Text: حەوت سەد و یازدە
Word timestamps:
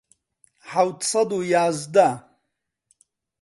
حەوت 0.71 0.99
سەد 1.09 1.29
و 1.37 1.39
یازدە 1.53 2.09